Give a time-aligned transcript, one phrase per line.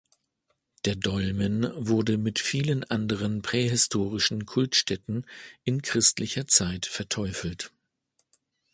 [0.85, 5.27] Der Dolmen wurde mit vielen anderen prähistorischen Kultstätten
[5.63, 7.71] in christlicher Zeit verteufelt.